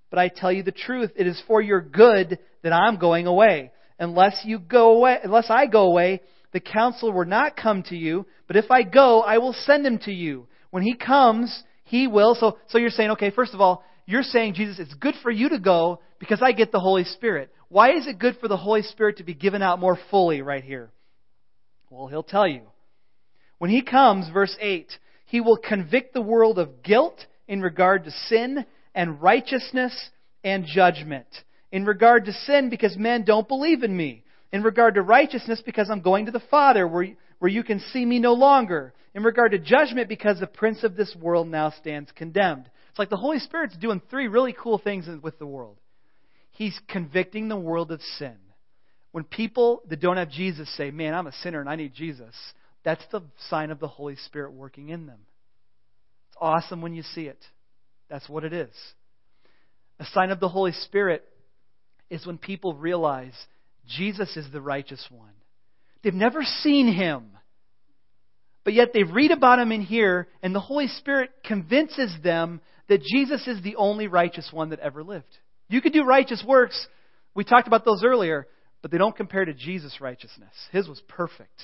[0.10, 3.72] But I tell you the truth, it is for your good that I'm going away.
[3.98, 8.26] Unless you go away, unless I go away, the counselor will not come to you,
[8.46, 10.48] but if I go, I will send him to you.
[10.70, 12.36] When he comes, he will.
[12.36, 15.48] So, so you're saying, okay, first of all, you're saying, Jesus, it's good for you
[15.50, 17.54] to go because I get the Holy Spirit.
[17.70, 20.64] Why is it good for the Holy Spirit to be given out more fully right
[20.64, 20.92] here?
[21.90, 22.62] Well, he'll tell you.
[23.58, 24.88] When he comes, verse 8,
[25.26, 30.10] he will convict the world of guilt in regard to sin and righteousness
[30.44, 31.28] and judgment.
[31.72, 34.24] In regard to sin, because men don't believe in me.
[34.52, 37.08] In regard to righteousness, because I'm going to the Father, where,
[37.40, 38.94] where you can see me no longer.
[39.14, 42.70] In regard to judgment, because the prince of this world now stands condemned.
[42.90, 45.78] It's like the Holy Spirit's doing three really cool things with the world.
[46.52, 48.38] He's convicting the world of sin.
[49.12, 52.36] When people that don't have Jesus say, Man, I'm a sinner and I need Jesus,
[52.84, 55.20] that's the sign of the Holy Spirit working in them.
[56.30, 57.44] It's awesome when you see it.
[58.10, 58.74] That's what it is.
[60.00, 61.24] A sign of the Holy Spirit
[62.10, 63.34] is when people realize
[63.88, 65.32] Jesus is the righteous one.
[66.04, 67.32] They've never seen him,
[68.64, 73.02] but yet they read about him in here, and the Holy Spirit convinces them that
[73.04, 75.38] Jesus is the only righteous one that ever lived.
[75.68, 76.88] You could do righteous works.
[77.36, 78.48] We talked about those earlier,
[78.82, 80.54] but they don't compare to Jesus' righteousness.
[80.72, 81.62] His was perfect.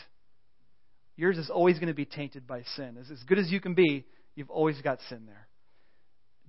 [1.15, 2.97] Yours is always going to be tainted by sin.
[2.99, 5.47] As, as good as you can be, you've always got sin there.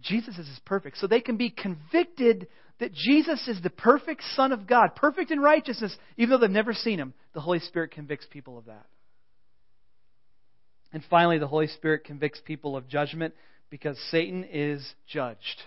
[0.03, 0.99] Jesus is perfect.
[0.99, 2.49] So they can be convicted
[2.79, 6.75] that Jesus is the perfect Son of God, perfect in righteousness, even though they've never
[6.75, 7.15] seen him.
[7.33, 8.87] The Holy Spirit convicts people of that.
[10.93, 13.35] And finally, the Holy Spirit convicts people of judgment
[13.71, 15.63] because Satan is judged.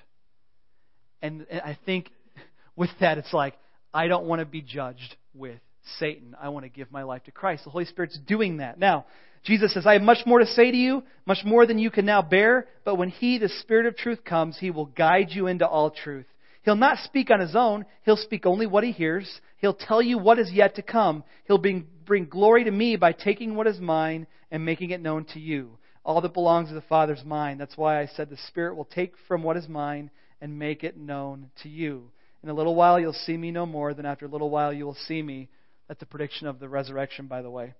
[1.21, 2.09] And I think
[2.75, 3.55] with that, it's like,
[3.93, 5.59] I don't want to be judged with
[5.97, 6.35] Satan.
[6.39, 7.63] I want to give my life to Christ.
[7.63, 8.79] The Holy Spirit's doing that.
[8.79, 9.05] Now,
[9.43, 12.05] Jesus says, I have much more to say to you, much more than you can
[12.05, 15.67] now bear, but when He, the Spirit of truth, comes, He will guide you into
[15.67, 16.25] all truth.
[16.63, 19.39] He'll not speak on His own, He'll speak only what He hears.
[19.57, 21.23] He'll tell you what is yet to come.
[21.45, 25.25] He'll bring, bring glory to me by taking what is mine and making it known
[25.33, 25.77] to you.
[26.03, 27.57] All that belongs to the Father's mine.
[27.57, 30.97] That's why I said the Spirit will take from what is mine and make it
[30.97, 32.11] known to you.
[32.43, 34.85] In a little while you'll see me no more, then after a little while you
[34.85, 35.49] will see me.
[35.87, 37.73] That's the prediction of the resurrection, by the way.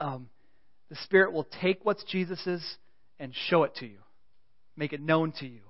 [0.00, 0.28] Um,
[0.88, 2.64] the Spirit will take what's Jesus's
[3.18, 3.98] and show it to you,
[4.76, 5.60] make it known to you.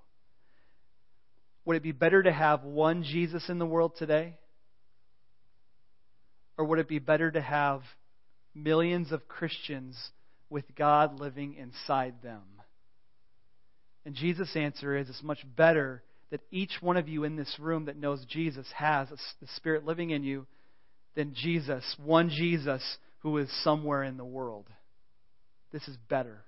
[1.65, 4.37] Would it be better to have one Jesus in the world today?
[6.57, 7.83] Or would it be better to have
[8.55, 9.97] millions of Christians
[10.49, 12.43] with God living inside them?
[14.05, 17.87] And Jesus' answer is it's much better that each one of you in this room
[17.87, 20.47] that knows Jesus has the Spirit living in you
[21.15, 22.83] than Jesus, one Jesus
[23.21, 24.67] who is somewhere in the world.
[25.73, 26.45] This is better.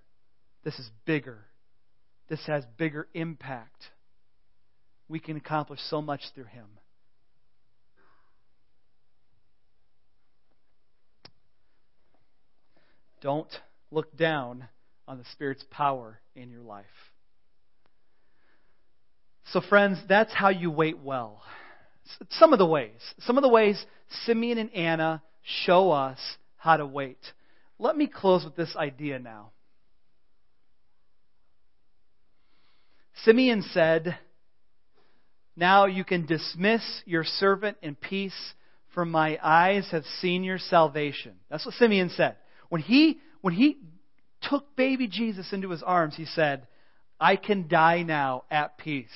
[0.65, 1.39] This is bigger.
[2.29, 3.83] This has bigger impact.
[5.09, 6.67] We can accomplish so much through Him.
[13.21, 13.51] Don't
[13.91, 14.69] look down
[15.07, 16.87] on the Spirit's power in your life.
[19.47, 21.43] So, friends, that's how you wait well.
[22.31, 23.01] Some of the ways.
[23.21, 23.85] Some of the ways
[24.25, 25.23] Simeon and Anna
[25.65, 26.19] show us
[26.57, 27.19] how to wait.
[27.79, 29.51] Let me close with this idea now.
[33.25, 34.19] Simeon said,
[35.57, 38.55] Now you can dismiss your servant in peace,
[38.95, 41.35] for my eyes have seen your salvation.
[41.51, 42.37] That's what Simeon said.
[42.69, 43.79] When he, when he
[44.43, 46.67] took baby Jesus into his arms, he said,
[47.23, 49.07] I can die now at peace.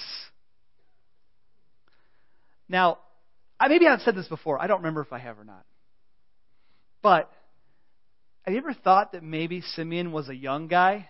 [2.69, 2.99] Now,
[3.59, 4.62] I, maybe I've said this before.
[4.62, 5.64] I don't remember if I have or not.
[7.03, 7.33] But
[8.42, 11.09] have you ever thought that maybe Simeon was a young guy?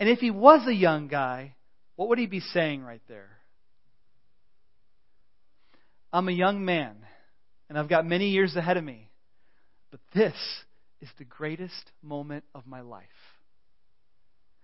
[0.00, 1.54] And if he was a young guy,
[1.94, 3.30] what would he be saying right there?
[6.12, 6.96] I'm a young man,
[7.68, 9.10] and I've got many years ahead of me,
[9.92, 10.34] but this
[11.00, 13.04] is the greatest moment of my life.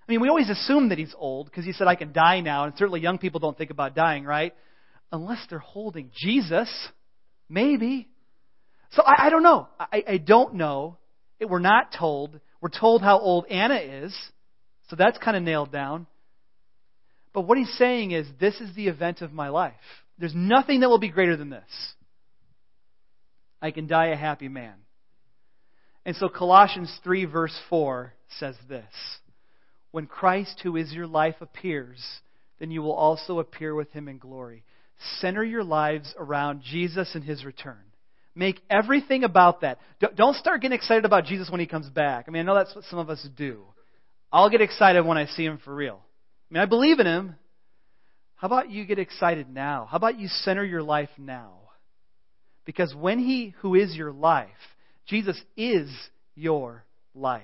[0.07, 2.65] I mean, we always assume that he's old because he said, I can die now.
[2.65, 4.55] And certainly young people don't think about dying, right?
[5.13, 6.69] Unless they're holding Jesus.
[7.49, 8.09] Maybe.
[8.93, 9.69] So I, I don't know.
[9.79, 10.97] I, I don't know.
[11.39, 12.41] It, we're not told.
[12.61, 14.17] We're told how old Anna is.
[14.89, 16.07] So that's kind of nailed down.
[17.33, 19.73] But what he's saying is, this is the event of my life.
[20.19, 21.63] There's nothing that will be greater than this.
[23.61, 24.75] I can die a happy man.
[26.05, 28.85] And so Colossians 3, verse 4 says this
[29.93, 32.03] when Christ, who is your life, appears,
[32.59, 34.65] then you will also appear with him in glory.
[35.21, 37.83] Center your lives around Jesus and his return.
[38.35, 39.79] Make everything about that.
[40.17, 42.25] Don't start getting excited about Jesus when he comes back.
[42.27, 43.63] I mean, I know that's what some of us do.
[44.33, 46.01] I'll get excited when I see him for real.
[46.51, 47.37] I mean, I believe in him.
[48.37, 49.87] How about you get excited now?
[49.91, 51.59] How about you center your life now?
[52.65, 54.49] Because when he who is your life,
[55.07, 55.91] Jesus is
[56.35, 56.85] your
[57.15, 57.43] life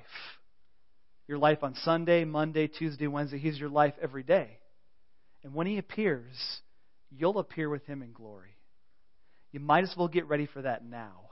[1.29, 3.39] your life on Sunday, Monday, Tuesday, Wednesday.
[3.39, 4.59] He's your life every day.
[5.45, 6.35] And when He appears,
[7.11, 8.57] you'll appear with Him in glory.
[9.53, 11.29] You might as well get ready for that now.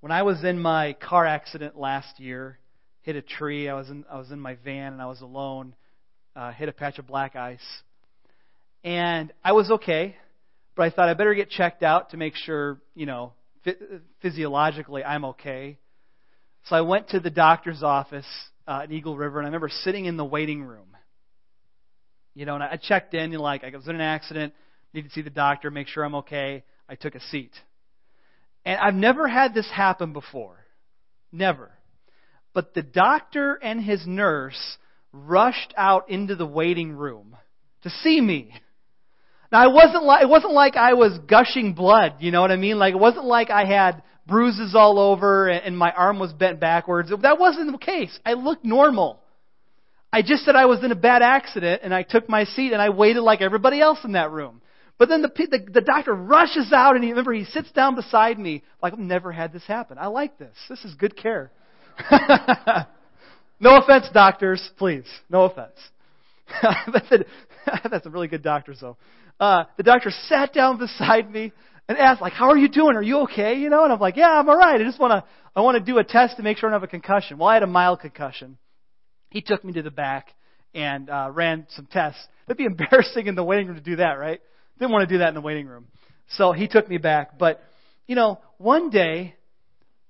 [0.00, 2.58] When I was in my car accident last year,
[3.02, 3.68] hit a tree.
[3.68, 5.74] I was in I was in my van and I was alone.
[6.34, 7.60] Uh, hit a patch of black ice,
[8.82, 10.16] and I was okay.
[10.74, 13.34] But I thought I better get checked out to make sure, you know,
[14.22, 15.78] physiologically I'm okay.
[16.64, 18.26] So I went to the doctor's office
[18.66, 20.96] uh, at Eagle River, and I remember sitting in the waiting room.
[22.34, 24.54] You know, and I checked in, know, like I was in an accident,
[24.94, 26.64] need to see the doctor, make sure I'm okay.
[26.88, 27.52] I took a seat.
[28.64, 30.64] And I've never had this happen before.
[31.32, 31.70] Never.
[32.54, 34.78] But the doctor and his nurse
[35.12, 37.36] rushed out into the waiting room
[37.82, 38.52] to see me.
[39.50, 42.56] Now it wasn't like it wasn't like I was gushing blood, you know what I
[42.56, 42.78] mean?
[42.78, 47.10] Like it wasn't like I had bruises all over and my arm was bent backwards.
[47.22, 48.16] That wasn't the case.
[48.24, 49.20] I looked normal.
[50.12, 52.82] I just said I was in a bad accident and I took my seat and
[52.82, 54.60] I waited like everybody else in that room.
[54.98, 58.38] But then the, the, the doctor rushes out and he, remember he sits down beside
[58.38, 59.98] me like I've never had this happen.
[59.98, 60.54] I like this.
[60.68, 61.50] This is good care.
[63.60, 65.06] no offense, doctors, please.
[65.28, 65.76] No offense.
[67.90, 68.96] That's a really good doctor, though
[69.42, 71.52] uh, the doctor sat down beside me
[71.96, 72.96] and asked, like, how are you doing?
[72.96, 73.54] Are you okay?
[73.54, 73.84] You know?
[73.84, 74.80] And I'm like, yeah, I'm alright.
[74.80, 75.24] I just want to,
[75.54, 77.38] I want to do a test to make sure I don't have a concussion.
[77.38, 78.58] Well, I had a mild concussion.
[79.30, 80.28] He took me to the back
[80.74, 82.20] and, uh, ran some tests.
[82.46, 84.40] It'd be embarrassing in the waiting room to do that, right?
[84.78, 85.86] Didn't want to do that in the waiting room.
[86.36, 87.38] So he took me back.
[87.38, 87.62] But,
[88.06, 89.34] you know, one day,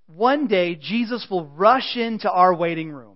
[0.07, 3.13] one day, Jesus will rush into our waiting room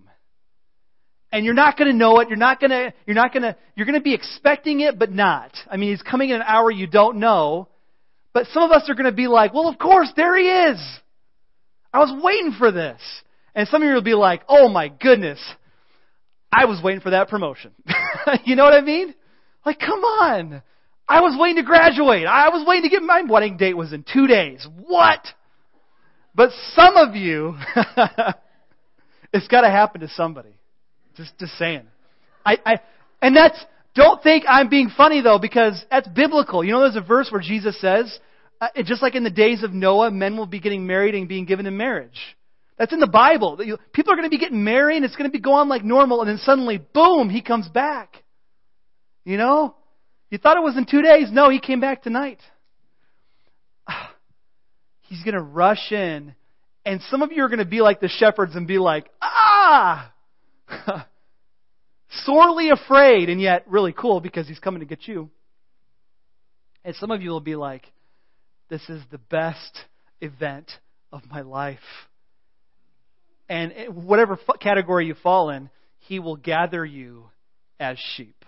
[1.31, 2.29] and you're not going to know it.
[2.29, 5.11] You're not going to, you're not going to, you're going to be expecting it, but
[5.11, 5.51] not.
[5.69, 7.67] I mean, he's coming in an hour you don't know.
[8.37, 10.79] But some of us are going to be like, well, of course, there he is.
[11.91, 13.01] I was waiting for this.
[13.55, 15.39] And some of you will be like, oh my goodness,
[16.53, 17.71] I was waiting for that promotion.
[18.45, 19.15] you know what I mean?
[19.65, 20.61] Like, come on.
[21.07, 22.27] I was waiting to graduate.
[22.27, 24.67] I was waiting to get my wedding date was in two days.
[24.85, 25.25] What?
[26.35, 27.55] But some of you,
[29.33, 30.53] it's got to happen to somebody.
[31.15, 31.87] Just, just saying.
[32.45, 32.79] I, I,
[33.19, 33.59] and that's,
[33.95, 36.63] don't think I'm being funny though, because that's biblical.
[36.63, 38.19] You know, there's a verse where Jesus says,
[38.59, 41.45] uh, just like in the days of Noah, men will be getting married and being
[41.45, 42.19] given in marriage.
[42.77, 43.57] That's in the Bible.
[43.91, 45.83] People are going to be getting married and it's going to be going on like
[45.83, 48.23] normal and then suddenly, boom, he comes back.
[49.23, 49.75] You know?
[50.29, 51.29] You thought it was in two days.
[51.31, 52.39] No, he came back tonight.
[55.01, 56.35] He's going to rush in
[56.87, 60.13] and some of you are going to be like the shepherds and be like, ah!
[62.09, 65.29] sorely afraid, and yet really cool because he's coming to get you.
[66.85, 67.85] And some of you will be like,
[68.69, 69.85] this is the best
[70.21, 70.71] event
[71.11, 71.79] of my life.
[73.49, 77.25] And whatever category you fall in, he will gather you
[77.79, 78.45] as sheep.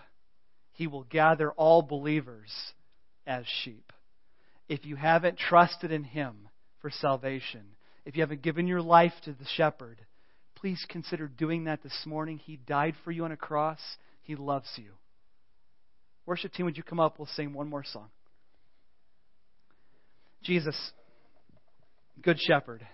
[0.73, 2.51] He will gather all believers
[3.25, 3.93] as sheep.
[4.67, 6.49] If you haven't trusted in him
[6.81, 7.63] for salvation,
[8.05, 10.01] if you haven't given your life to the shepherd,
[10.55, 12.37] please consider doing that this morning.
[12.37, 13.79] He died for you on a cross.
[14.21, 14.91] He loves you.
[16.25, 17.17] Worship team, would you come up?
[17.17, 18.09] We'll sing one more song.
[20.43, 20.75] Jesus,
[22.21, 22.85] Good Shepherd.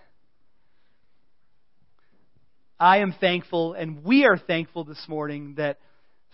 [2.78, 5.78] I am thankful, and we are thankful this morning that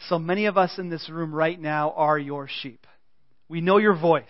[0.09, 2.87] so many of us in this room right now are your sheep.
[3.49, 4.25] We know your voice.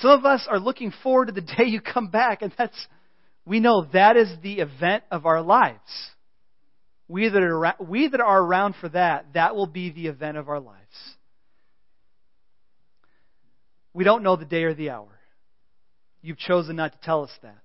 [0.00, 2.86] Some of us are looking forward to the day you come back, and that's
[3.44, 5.78] we know that is the event of our lives.
[7.08, 10.48] We that, are, we that are around for that, that will be the event of
[10.48, 10.80] our lives.
[13.92, 15.15] We don't know the day or the hour.
[16.26, 17.58] You've chosen not to tell us that.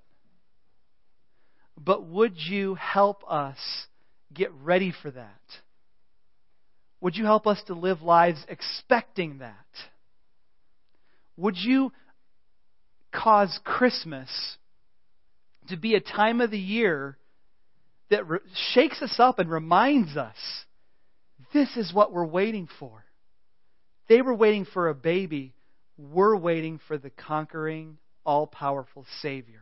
[1.76, 3.58] But would you help us
[4.32, 5.42] get ready for that?
[7.00, 9.56] Would you help us to live lives expecting that?
[11.38, 11.92] Would you
[13.12, 14.30] cause Christmas
[15.70, 17.18] to be a time of the year
[18.12, 18.40] that re-
[18.76, 20.38] shakes us up and reminds us
[21.52, 23.06] this is what we're waiting for.
[24.08, 25.56] They were waiting for a baby.
[25.98, 29.62] We're waiting for the conquering, all powerful Savior,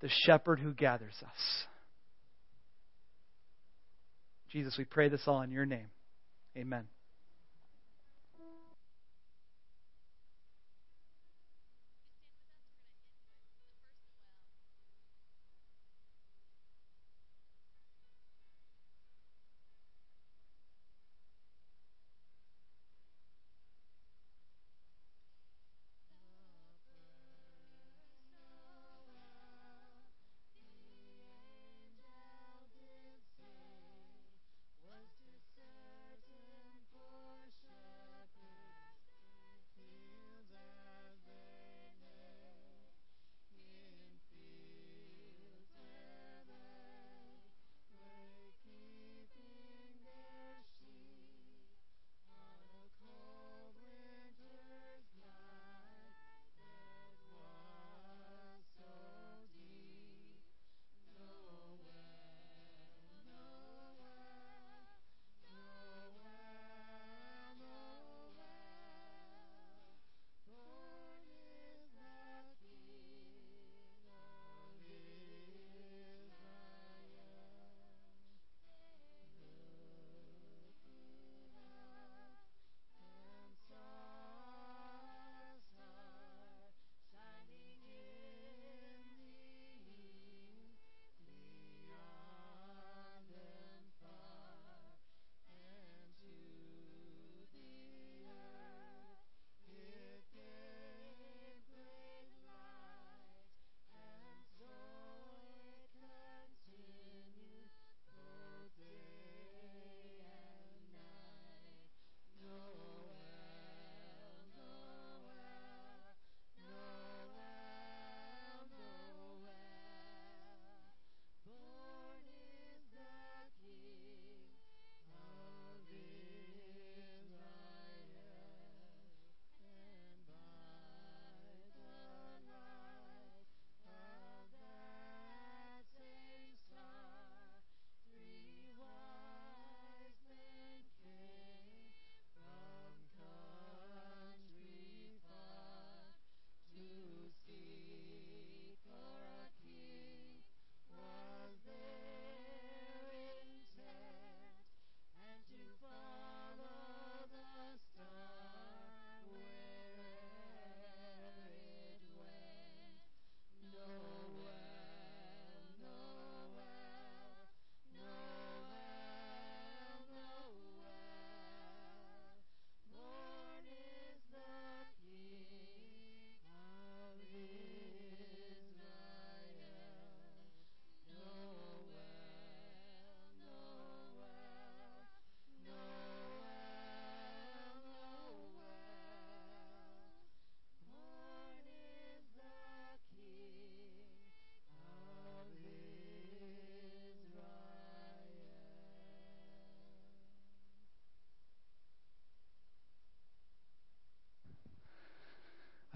[0.00, 1.64] the shepherd who gathers us.
[4.50, 5.88] Jesus, we pray this all in your name.
[6.56, 6.84] Amen.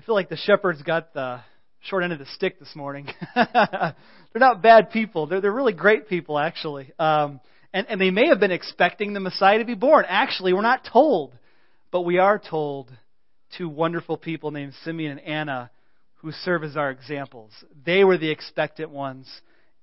[0.00, 1.40] I feel like the shepherds got the
[1.80, 3.06] short end of the stick this morning.
[3.34, 3.94] they're
[4.34, 5.26] not bad people.
[5.26, 6.90] They're, they're really great people, actually.
[6.98, 7.38] Um,
[7.74, 10.06] and, and they may have been expecting the Messiah to be born.
[10.08, 11.36] Actually, we're not told.
[11.90, 12.90] But we are told
[13.58, 15.70] two wonderful people named Simeon and Anna
[16.14, 17.52] who serve as our examples.
[17.84, 19.30] They were the expectant ones,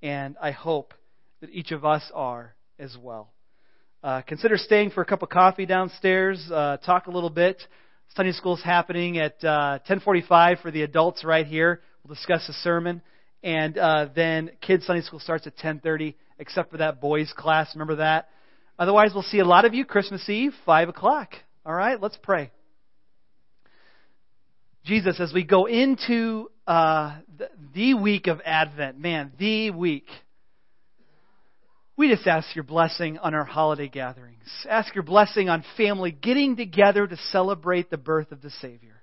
[0.02, 0.96] and I hope
[1.42, 3.32] that each of us are as well.
[4.04, 6.44] Uh, consider staying for a cup of coffee downstairs.
[6.52, 7.62] Uh, talk a little bit.
[8.16, 11.82] Sunday school is happening at uh, 10:45 for the adults right here.
[12.04, 13.02] We'll discuss the sermon,
[13.44, 17.70] and uh, then kids Sunday school starts at 10:30, except for that boys class.
[17.76, 18.30] Remember that.
[18.80, 21.34] Otherwise, we'll see a lot of you Christmas Eve, five o'clock.
[21.66, 22.52] All right, let's pray.
[24.86, 30.08] Jesus, as we go into uh, the, the week of Advent, man, the week.
[31.98, 34.44] We just ask your blessing on our holiday gatherings.
[34.70, 39.02] Ask your blessing on family getting together to celebrate the birth of the Savior.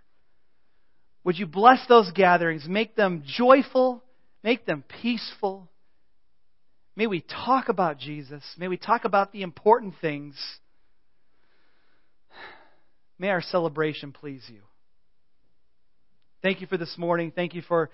[1.24, 2.66] Would you bless those gatherings?
[2.68, 4.04] Make them joyful,
[4.44, 5.68] make them peaceful.
[6.94, 8.44] May we talk about Jesus.
[8.56, 10.36] May we talk about the important things.
[13.18, 14.60] May our celebration please you.
[16.42, 17.32] Thank you for this morning.
[17.34, 17.90] Thank you for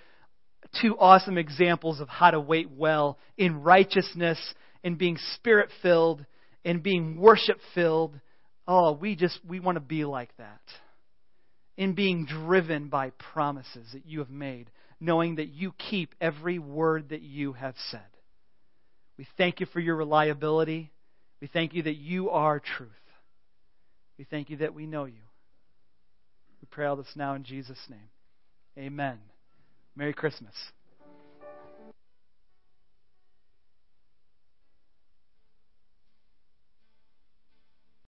[0.82, 4.38] two awesome examples of how to wait well in righteousness
[4.84, 6.24] and being spirit filled
[6.64, 8.18] and being worship filled.
[8.66, 10.60] Oh, we just, we want to be like that.
[11.76, 14.70] In being driven by promises that you have made,
[15.00, 18.00] knowing that you keep every word that you have said.
[19.16, 20.92] We thank you for your reliability.
[21.40, 22.90] We thank you that you are truth.
[24.18, 25.22] We thank you that we know you.
[26.60, 28.10] We pray all this now in Jesus' name.
[28.78, 29.18] Amen.
[29.96, 30.54] Merry Christmas.